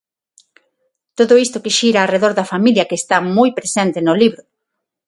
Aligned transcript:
Todo 1.17 1.33
isto 1.45 1.61
que 1.63 1.75
xira 1.77 1.99
arredor 2.01 2.33
da 2.35 2.49
familia, 2.53 2.87
que 2.89 2.99
está 3.01 3.17
moi 3.37 3.49
presente 3.59 3.99
no 4.03 4.13
libro. 4.21 4.43